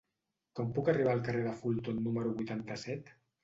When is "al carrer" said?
1.15-1.45